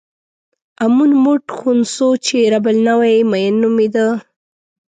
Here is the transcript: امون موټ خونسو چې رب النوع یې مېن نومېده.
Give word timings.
امون 0.83 1.11
موټ 1.23 1.43
خونسو 1.57 2.07
چې 2.25 2.37
رب 2.53 2.65
النوع 2.71 3.07
یې 3.13 3.27
مېن 3.31 3.55
نومېده. 3.61 4.07